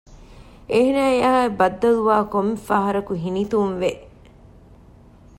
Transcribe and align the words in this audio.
އޭނާއާއި 0.73 1.49
ބައްދަލުވާ 1.59 2.17
ކޮންމެ 2.33 2.55
ފަހަރަކު 2.67 3.13
ހިނިތުންވެ 3.23 3.91